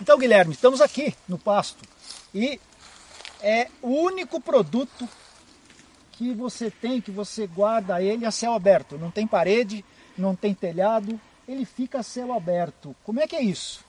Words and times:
Então, 0.00 0.18
Guilherme, 0.18 0.54
estamos 0.54 0.80
aqui 0.80 1.14
no 1.28 1.36
pasto 1.36 1.84
e 2.34 2.58
é 3.42 3.68
o 3.82 3.88
único 3.88 4.40
produto 4.40 5.06
que 6.12 6.32
você 6.32 6.70
tem, 6.70 7.02
que 7.02 7.10
você 7.10 7.46
guarda 7.46 8.02
ele 8.02 8.24
a 8.24 8.30
céu 8.30 8.54
aberto. 8.54 8.96
Não 8.96 9.10
tem 9.10 9.26
parede, 9.26 9.84
não 10.16 10.34
tem 10.34 10.54
telhado, 10.54 11.20
ele 11.46 11.66
fica 11.66 11.98
a 11.98 12.02
céu 12.02 12.32
aberto. 12.32 12.96
Como 13.04 13.20
é 13.20 13.28
que 13.28 13.36
é 13.36 13.42
isso? 13.42 13.84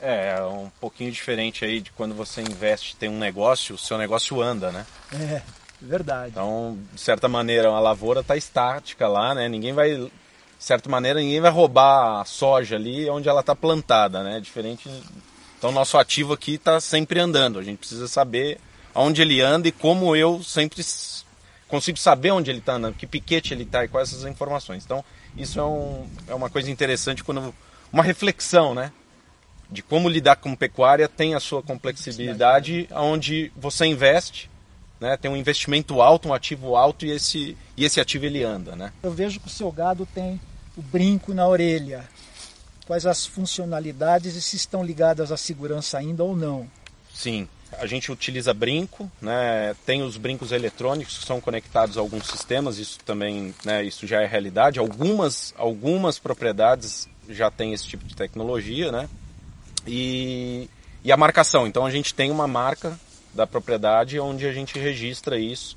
É, 0.00 0.36
é 0.38 0.42
um 0.42 0.70
pouquinho 0.80 1.12
diferente 1.12 1.66
aí 1.66 1.82
de 1.82 1.92
quando 1.92 2.14
você 2.14 2.40
investe, 2.40 2.96
tem 2.96 3.10
um 3.10 3.18
negócio, 3.18 3.74
o 3.74 3.78
seu 3.78 3.98
negócio 3.98 4.40
anda, 4.40 4.72
né? 4.72 4.86
É, 5.12 5.42
verdade. 5.80 6.32
Então, 6.32 6.78
de 6.92 7.00
certa 7.00 7.28
maneira, 7.28 7.68
a 7.68 7.80
lavoura 7.80 8.20
está 8.20 8.36
estática 8.36 9.08
lá, 9.08 9.34
né? 9.34 9.48
Ninguém 9.48 9.72
vai, 9.72 9.94
de 9.94 10.10
certa 10.58 10.88
maneira, 10.88 11.20
ninguém 11.20 11.40
vai 11.40 11.50
roubar 11.50 12.20
a 12.20 12.24
soja 12.24 12.76
ali 12.76 13.08
onde 13.08 13.28
ela 13.28 13.40
está 13.40 13.54
plantada, 13.54 14.22
né? 14.22 14.40
Diferente. 14.40 14.88
Então, 15.58 15.72
nosso 15.72 15.98
ativo 15.98 16.32
aqui 16.32 16.54
está 16.54 16.80
sempre 16.80 17.20
andando. 17.20 17.58
A 17.58 17.62
gente 17.62 17.78
precisa 17.78 18.08
saber 18.08 18.58
aonde 18.94 19.22
ele 19.22 19.40
anda 19.40 19.68
e 19.68 19.72
como 19.72 20.16
eu 20.16 20.42
sempre 20.42 20.82
consigo 21.68 21.98
saber 21.98 22.32
onde 22.32 22.50
ele 22.50 22.58
está 22.58 22.74
andando, 22.74 22.96
que 22.96 23.06
piquete 23.06 23.54
ele 23.54 23.62
está 23.62 23.84
e 23.84 23.88
quais 23.88 24.08
essas 24.12 24.24
informações. 24.24 24.84
Então, 24.84 25.04
isso 25.36 25.60
é, 25.60 25.64
um, 25.64 26.06
é 26.26 26.34
uma 26.34 26.50
coisa 26.50 26.70
interessante 26.70 27.22
quando 27.22 27.54
uma 27.92 28.02
reflexão, 28.02 28.74
né? 28.74 28.92
De 29.70 29.82
como 29.82 30.08
lidar 30.08 30.36
com 30.36 30.54
pecuária 30.56 31.08
tem 31.08 31.34
a 31.34 31.40
sua 31.40 31.62
complexibilidade, 31.62 32.88
onde 32.90 33.52
você 33.56 33.86
investe, 33.86 34.50
né? 35.00 35.16
Tem 35.16 35.30
um 35.30 35.36
investimento 35.36 36.02
alto, 36.02 36.28
um 36.28 36.34
ativo 36.34 36.76
alto 36.76 37.06
e 37.06 37.10
esse 37.10 37.56
e 37.76 37.84
esse 37.84 38.00
ativo 38.00 38.26
ele 38.26 38.44
anda, 38.44 38.76
né? 38.76 38.92
Eu 39.02 39.10
vejo 39.10 39.40
que 39.40 39.46
o 39.46 39.50
seu 39.50 39.72
gado 39.72 40.06
tem 40.06 40.38
o 40.76 40.82
brinco 40.82 41.32
na 41.32 41.48
orelha. 41.48 42.04
Quais 42.86 43.06
as 43.06 43.24
funcionalidades 43.24 44.34
e 44.36 44.42
se 44.42 44.56
estão 44.56 44.84
ligadas 44.84 45.32
à 45.32 45.36
segurança 45.36 45.96
ainda 45.96 46.24
ou 46.24 46.36
não? 46.36 46.68
Sim, 47.14 47.48
a 47.78 47.86
gente 47.86 48.10
utiliza 48.10 48.52
brinco, 48.52 49.10
né? 49.20 49.74
tem 49.86 50.02
os 50.02 50.16
brincos 50.16 50.50
eletrônicos 50.52 51.18
que 51.18 51.24
são 51.24 51.40
conectados 51.40 51.96
a 51.96 52.00
alguns 52.00 52.26
sistemas, 52.26 52.78
isso 52.78 52.98
também, 53.04 53.54
né, 53.64 53.84
isso 53.84 54.06
já 54.06 54.20
é 54.22 54.26
realidade. 54.26 54.78
Algumas, 54.78 55.54
algumas 55.56 56.18
propriedades 56.18 57.08
já 57.28 57.50
têm 57.50 57.72
esse 57.72 57.86
tipo 57.86 58.04
de 58.04 58.16
tecnologia, 58.16 58.90
né? 58.90 59.08
E, 59.86 60.68
e 61.04 61.12
a 61.12 61.16
marcação, 61.16 61.66
então 61.66 61.86
a 61.86 61.90
gente 61.90 62.12
tem 62.12 62.30
uma 62.30 62.48
marca 62.48 62.98
da 63.34 63.46
propriedade 63.46 64.18
onde 64.18 64.46
a 64.46 64.52
gente 64.52 64.78
registra 64.78 65.38
isso. 65.38 65.76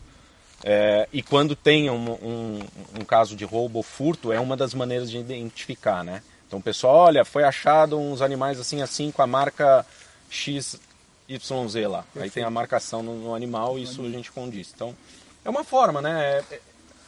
É, 0.63 1.07
e 1.11 1.21
quando 1.21 1.55
tem 1.55 1.89
um, 1.89 2.11
um, 2.13 2.59
um, 2.99 3.05
caso 3.05 3.35
de 3.35 3.43
roubo 3.43 3.79
ou 3.79 3.83
furto, 3.83 4.31
é 4.31 4.39
uma 4.39 4.55
das 4.55 4.73
maneiras 4.73 5.11
de 5.11 5.17
identificar, 5.17 6.03
né? 6.03 6.23
Então 6.47 6.59
o 6.59 6.61
pessoal, 6.61 6.95
olha, 6.95 7.25
foi 7.25 7.43
achado 7.43 7.99
uns 7.99 8.21
animais 8.21 8.59
assim 8.59 8.81
assim 8.81 9.11
com 9.11 9.21
a 9.21 9.27
marca 9.27 9.85
X 10.29 10.79
YZ 11.27 11.75
lá. 11.89 12.03
Perfeito. 12.03 12.23
Aí 12.23 12.29
tem 12.29 12.43
a 12.43 12.49
marcação 12.49 13.01
no, 13.01 13.15
no 13.15 13.35
animal 13.35 13.77
e 13.77 13.83
isso 13.83 14.01
a 14.01 14.09
gente 14.09 14.31
condiz. 14.31 14.71
Então, 14.73 14.95
é 15.43 15.49
uma 15.49 15.63
forma, 15.63 16.01
né? 16.01 16.43
É, 16.49 16.55
é, 16.55 16.59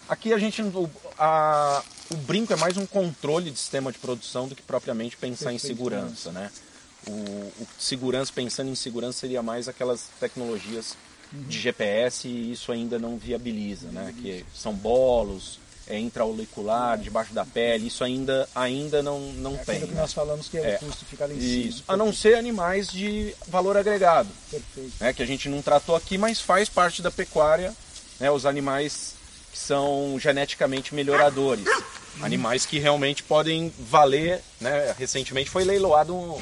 aqui 0.10 0.34
a 0.34 0.38
gente. 0.38 0.62
O, 0.62 0.90
a, 1.18 1.84
o 2.12 2.18
brinco 2.18 2.54
é 2.54 2.56
mais 2.56 2.78
um 2.78 2.86
controle 2.86 3.52
de 3.52 3.58
sistema 3.58 3.92
de 3.92 3.98
produção 3.98 4.48
do 4.48 4.56
que 4.56 4.62
propriamente 4.62 5.18
pensar 5.18 5.50
Perfeito. 5.52 5.66
em 5.66 5.68
segurança, 5.68 6.32
né? 6.32 6.52
O, 7.08 7.11
o, 7.11 7.67
segurança, 7.78 8.31
pensando 8.34 8.70
em 8.70 8.75
segurança, 8.75 9.20
seria 9.20 9.44
mais 9.44 9.67
aquelas 9.67 10.09
tecnologias 10.20 10.95
uhum. 11.34 11.44
de 11.44 11.59
GPS 11.59 12.28
e 12.28 12.52
isso 12.52 12.72
ainda 12.72 12.98
não 12.98 13.17
viabiliza, 13.17 13.89
né? 13.89 14.14
Que 14.22 14.45
são 14.53 14.73
bolos, 14.73 15.59
é, 15.88 16.00
intraolicular, 16.00 16.98
debaixo 16.98 17.33
da 17.33 17.45
pele, 17.45 17.88
isso 17.88 18.03
ainda, 18.03 18.48
ainda 18.56 19.03
não, 19.03 19.20
não 19.33 19.56
é 19.56 19.58
tem. 19.58 19.88
que 19.88 19.94
nós 19.94 20.14
falamos 20.14 20.48
que 20.48 20.58
é, 20.58 20.72
é, 20.72 20.76
o 20.76 20.80
custo 20.80 21.06
fica 21.06 21.26
ali 21.26 21.36
em 21.36 21.67
Isso, 21.67 21.83
a 21.88 21.95
não 21.95 22.11
ser 22.11 22.36
animais 22.36 22.88
de 22.88 23.36
valor 23.48 23.78
agregado. 23.78 24.30
Perfeito. 24.50 24.93
Né, 24.99 25.14
que 25.14 25.22
a 25.22 25.27
gente 25.27 25.48
não 25.48 25.61
tratou 25.61 25.95
aqui, 25.95 26.17
mas 26.17 26.42
faz 26.42 26.70
parte 26.70 27.02
da 27.02 27.11
pecuária, 27.11 27.73
né, 28.20 28.32
os 28.32 28.45
animais 28.45 29.14
que 29.52 29.58
são 29.58 30.17
geneticamente 30.20 30.93
melhoradores. 30.93 31.66
Animais 32.22 32.66
que 32.66 32.80
realmente 32.80 33.23
podem 33.23 33.73
valer, 33.77 34.42
né? 34.61 34.95
Recentemente 34.98 35.49
foi 35.49 35.66
leiloado 35.66 36.16
um, 36.16 36.42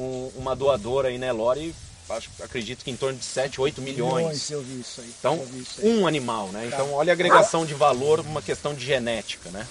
um, 0.00 0.30
uma 0.36 0.56
doadora 0.56 1.08
aí, 1.08 1.18
né, 1.18 1.30
Lore, 1.32 1.74
acho, 2.08 2.30
acredito 2.42 2.84
que 2.84 2.90
em 2.90 2.96
torno 2.96 3.18
de 3.18 3.24
7, 3.24 3.60
8 3.60 3.80
milhões. 3.80 4.14
milhões 4.16 4.50
eu 4.50 4.62
vi 4.62 4.80
isso 4.80 5.00
aí. 5.00 5.12
Então, 5.18 5.46
isso 5.54 5.80
aí. 5.80 5.98
um 5.98 6.06
animal, 6.06 6.48
né? 6.48 6.60
Tá. 6.62 6.66
Então, 6.66 6.92
olha 6.92 7.12
a 7.12 7.14
agregação 7.14 7.64
de 7.64 7.74
valor, 7.74 8.20
uma 8.20 8.42
questão 8.42 8.74
de 8.74 8.84
genética, 8.84 9.50
né? 9.50 9.66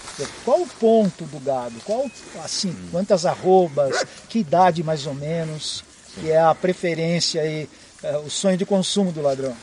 Qual 0.45 0.61
o 0.61 0.67
ponto 0.67 1.25
do 1.25 1.39
gado? 1.39 1.75
Qual, 1.83 2.09
assim, 2.43 2.69
hum. 2.69 2.87
quantas 2.91 3.25
arrobas, 3.25 4.05
que 4.29 4.39
idade 4.39 4.83
mais 4.83 5.05
ou 5.05 5.13
menos, 5.13 5.83
Sim. 6.13 6.21
que 6.21 6.31
é 6.31 6.39
a 6.39 6.55
preferência 6.55 7.45
e 7.45 7.67
é, 8.03 8.17
o 8.17 8.29
sonho 8.29 8.57
de 8.57 8.65
consumo 8.65 9.11
do 9.11 9.21
ladrão? 9.21 9.55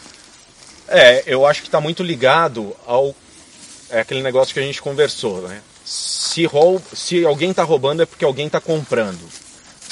É, 0.88 1.24
eu 1.26 1.46
acho 1.46 1.62
que 1.62 1.68
está 1.68 1.80
muito 1.80 2.02
ligado 2.02 2.76
ao 2.86 3.14
é 3.88 4.00
aquele 4.00 4.22
negócio 4.22 4.52
que 4.52 4.60
a 4.60 4.62
gente 4.62 4.82
conversou, 4.82 5.42
né? 5.42 5.62
Se, 5.84 6.44
roub, 6.44 6.82
se 6.92 7.24
alguém 7.24 7.50
está 7.50 7.62
roubando 7.62 8.02
é 8.02 8.06
porque 8.06 8.24
alguém 8.24 8.46
está 8.46 8.60
comprando. 8.60 9.20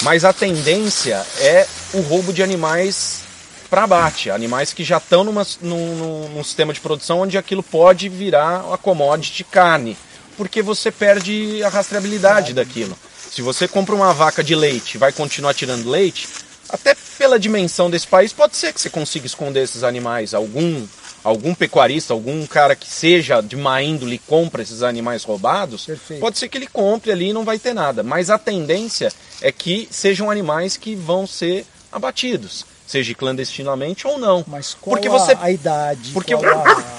Mas 0.03 0.25
a 0.25 0.33
tendência 0.33 1.25
é 1.39 1.67
o 1.95 2.01
roubo 2.01 2.33
de 2.33 2.43
animais 2.43 3.23
para 3.71 3.85
abate, 3.85 4.31
animais 4.31 4.73
que 4.73 4.85
já 4.85 4.99
estão 4.99 5.25
num, 5.25 5.35
num, 5.63 6.45
sistema 6.45 6.73
de 6.73 6.81
produção 6.81 7.21
onde 7.21 7.37
aquilo 7.37 7.63
pode 7.63 8.09
virar 8.09 8.73
a 8.73 8.79
commodity 8.79 9.39
de 9.39 9.45
carne, 9.45 9.97
porque 10.37 10.63
você 10.63 10.93
perde 10.93 11.63
a 11.65 11.69
rastreabilidade 11.69 12.53
daquilo. 12.53 12.97
Se 13.31 13.43
você 13.43 13.67
compra 13.67 13.95
uma 13.95 14.13
vaca 14.13 14.45
de 14.45 14.55
leite 14.55 14.97
vai 14.97 15.11
continuar 15.11 15.55
tirando 15.55 15.89
leite, 15.89 16.29
até 16.69 16.95
pela 17.19 17.39
dimensão 17.39 17.91
desse 17.91 18.07
país, 18.07 18.33
pode 18.33 18.57
ser 18.57 18.73
que 18.73 18.81
você 18.81 18.91
consiga 18.91 19.27
esconder 19.27 19.63
esses 19.63 19.83
animais. 19.83 20.35
Algum, 20.35 20.87
algum 21.25 21.55
pecuarista, 21.55 22.13
algum 22.13 22.47
cara 22.47 22.77
que 22.77 22.87
seja 22.87 23.41
de 23.41 23.57
má 23.57 23.83
índole 23.83 24.19
compra 24.19 24.63
esses 24.63 24.83
animais 24.83 25.25
roubados, 25.25 25.87
Perfeito. 25.87 26.21
pode 26.21 26.39
ser 26.39 26.49
que 26.49 26.59
ele 26.59 26.67
compre 26.67 27.11
ali 27.11 27.31
e 27.31 27.33
não 27.33 27.45
vai 27.45 27.59
ter 27.59 27.73
nada. 27.73 28.03
Mas 28.03 28.29
a 28.29 28.39
tendência 28.39 29.11
é 29.41 29.51
que 29.51 29.89
sejam 29.91 30.31
animais 30.31 30.77
que 30.77 30.95
vão 30.95 31.27
ser 31.27 31.65
abatidos 31.91 32.67
seja 32.87 33.15
clandestinamente 33.15 34.07
ou 34.07 34.19
não. 34.19 34.45
Mas 34.47 34.77
qual 34.79 34.95
porque 34.95 35.09
você, 35.09 35.37
a, 35.41 35.51
idade? 35.51 36.13
Porque 36.13 36.35
a... 36.35 36.39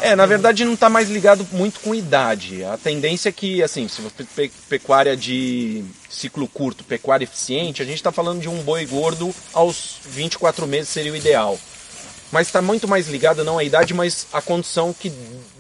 é, 0.01 0.15
na 0.15 0.25
verdade 0.25 0.65
não 0.65 0.73
está 0.73 0.89
mais 0.89 1.09
ligado 1.09 1.47
muito 1.51 1.79
com 1.79 1.93
idade. 1.93 2.63
A 2.63 2.77
tendência 2.77 3.29
é 3.29 3.31
que, 3.31 3.61
assim, 3.61 3.87
se 3.87 4.01
você 4.01 4.49
pecuária 4.67 5.15
de 5.15 5.83
ciclo 6.09 6.47
curto, 6.47 6.83
pecuária 6.83 7.23
eficiente, 7.23 7.81
a 7.81 7.85
gente 7.85 7.97
está 7.97 8.11
falando 8.11 8.41
de 8.41 8.49
um 8.49 8.61
boi 8.63 8.85
gordo 8.85 9.33
aos 9.53 9.97
24 10.05 10.65
meses 10.67 10.89
seria 10.89 11.11
o 11.11 11.15
ideal. 11.15 11.57
Mas 12.31 12.47
está 12.47 12.61
muito 12.61 12.87
mais 12.87 13.07
ligado 13.07 13.43
não 13.43 13.57
à 13.57 13.63
idade, 13.63 13.93
mas 13.93 14.27
à 14.33 14.41
condição 14.41 14.93
que 14.93 15.11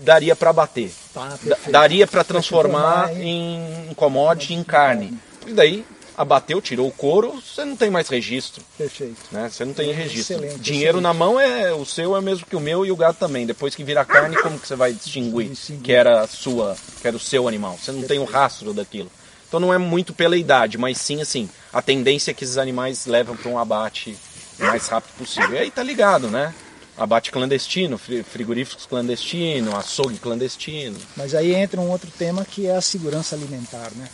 daria 0.01 0.35
para 0.35 0.51
bater. 0.51 0.91
Tá, 1.13 1.37
daria 1.69 2.05
para 2.07 2.23
transformar, 2.23 3.13
em, 3.15 3.93
commodity, 3.95 4.53
em 4.53 4.63
carne. 4.63 5.17
E 5.45 5.53
daí 5.53 5.85
abateu, 6.17 6.61
tirou 6.61 6.87
o 6.87 6.91
couro, 6.91 7.41
você 7.41 7.65
não 7.65 7.75
tem 7.75 7.89
mais 7.89 8.07
registro. 8.07 8.63
Perfeito. 8.77 9.17
Né? 9.31 9.49
Você 9.49 9.65
não 9.65 9.73
tem 9.73 9.91
registro. 9.91 10.35
Excelente, 10.37 10.59
Dinheiro 10.59 10.99
excelente. 10.99 11.03
na 11.03 11.13
mão 11.13 11.39
é 11.39 11.73
o 11.73 11.85
seu 11.85 12.15
é 12.15 12.19
o 12.19 12.21
mesmo 12.21 12.45
que 12.45 12.55
o 12.55 12.59
meu 12.59 12.85
e 12.85 12.91
o 12.91 12.95
gado 12.95 13.17
também. 13.17 13.45
Depois 13.45 13.75
que 13.75 13.83
vira 13.83 14.03
carne, 14.05 14.35
como 14.37 14.59
que 14.59 14.67
você 14.67 14.75
vai 14.75 14.93
distinguir 14.93 15.51
que 15.83 15.91
era 15.91 16.21
a 16.21 16.27
sua, 16.27 16.75
que 17.01 17.07
era 17.07 17.15
o 17.15 17.19
seu 17.19 17.47
animal? 17.47 17.77
Você 17.81 17.91
não 17.91 17.99
Perfeito. 17.99 18.19
tem 18.25 18.27
o 18.27 18.31
rastro 18.31 18.73
daquilo. 18.73 19.11
Então 19.47 19.59
não 19.59 19.73
é 19.73 19.77
muito 19.77 20.13
pela 20.13 20.35
idade, 20.35 20.77
mas 20.77 20.97
sim 20.97 21.21
assim, 21.21 21.49
a 21.71 21.81
tendência 21.81 22.31
é 22.31 22.33
que 22.33 22.43
esses 22.43 22.57
animais 22.57 23.05
levam 23.05 23.35
para 23.35 23.49
um 23.49 23.59
abate 23.59 24.17
o 24.59 24.63
mais 24.65 24.87
rápido 24.87 25.13
possível. 25.17 25.53
E 25.53 25.59
aí 25.59 25.71
tá 25.71 25.83
ligado, 25.83 26.29
né? 26.29 26.53
Abate 26.97 27.31
clandestino, 27.31 27.97
frigoríficos 27.97 28.85
clandestino, 28.85 29.75
açougue 29.75 30.17
clandestino. 30.17 30.97
Mas 31.15 31.35
aí 31.35 31.53
entra 31.53 31.81
um 31.81 31.89
outro 31.89 32.09
tema 32.09 32.45
que 32.45 32.67
é 32.67 32.75
a 32.75 32.81
segurança 32.81 33.35
alimentar, 33.35 33.91
né? 33.95 34.07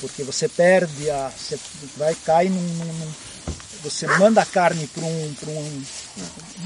porque 0.00 0.22
você 0.22 0.48
perde 0.48 1.10
a. 1.10 1.30
Você 1.30 1.58
vai 1.96 2.14
cair 2.14 2.50
num. 2.50 2.60
num 2.60 3.12
você 3.82 4.08
manda 4.18 4.42
a 4.42 4.46
carne 4.46 4.88
para 4.88 5.04
um, 5.04 5.34
um. 5.46 5.82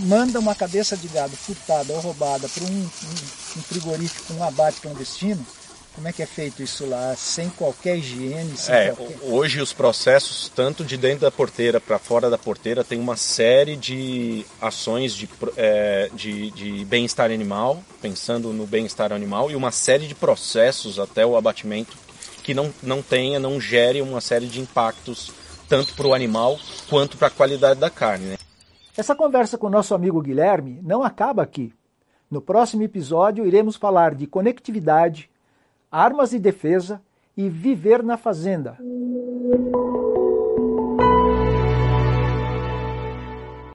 Manda 0.06 0.38
uma 0.38 0.54
cabeça 0.54 0.96
de 0.96 1.08
gado 1.08 1.36
furtada 1.36 1.92
ou 1.92 2.00
roubada 2.00 2.48
para 2.48 2.64
um, 2.64 2.68
um, 2.68 3.58
um 3.58 3.62
frigorífico, 3.62 4.32
um 4.34 4.42
abate 4.42 4.80
clandestino. 4.80 5.44
Como 5.94 6.08
é 6.08 6.12
que 6.12 6.22
é 6.22 6.26
feito 6.26 6.62
isso 6.62 6.86
lá? 6.86 7.14
Sem 7.14 7.50
qualquer 7.50 7.98
higiene? 7.98 8.56
Sem 8.56 8.74
é, 8.74 8.92
qualquer... 8.92 9.18
Hoje 9.22 9.60
os 9.60 9.72
processos, 9.72 10.48
tanto 10.48 10.84
de 10.84 10.96
dentro 10.96 11.20
da 11.20 11.30
porteira 11.30 11.80
para 11.80 11.98
fora 11.98 12.30
da 12.30 12.38
porteira, 12.38 12.82
tem 12.82 12.98
uma 12.98 13.16
série 13.16 13.76
de 13.76 14.46
ações 14.60 15.14
de, 15.14 15.28
é, 15.56 16.10
de, 16.14 16.50
de 16.52 16.84
bem-estar 16.86 17.30
animal, 17.30 17.82
pensando 18.00 18.52
no 18.52 18.66
bem-estar 18.66 19.12
animal, 19.12 19.50
e 19.50 19.54
uma 19.54 19.70
série 19.70 20.06
de 20.06 20.14
processos 20.14 20.98
até 20.98 21.26
o 21.26 21.36
abatimento 21.36 21.96
que 22.42 22.54
não, 22.54 22.72
não 22.82 23.02
tenha, 23.02 23.38
não 23.38 23.60
gere 23.60 24.00
uma 24.00 24.20
série 24.20 24.46
de 24.46 24.60
impactos 24.60 25.30
tanto 25.68 25.94
para 25.94 26.06
o 26.06 26.12
animal 26.12 26.58
quanto 26.90 27.16
para 27.16 27.28
a 27.28 27.30
qualidade 27.30 27.80
da 27.80 27.88
carne. 27.88 28.26
Né? 28.26 28.36
Essa 28.96 29.14
conversa 29.14 29.56
com 29.56 29.68
o 29.68 29.70
nosso 29.70 29.94
amigo 29.94 30.20
Guilherme 30.20 30.78
não 30.82 31.02
acaba 31.02 31.42
aqui. 31.42 31.72
No 32.30 32.42
próximo 32.42 32.82
episódio 32.82 33.46
iremos 33.46 33.76
falar 33.76 34.14
de 34.14 34.26
conectividade, 34.26 35.30
armas 35.92 36.30
de 36.30 36.38
defesa 36.38 37.02
e 37.36 37.50
viver 37.50 38.02
na 38.02 38.16
fazenda. 38.16 38.78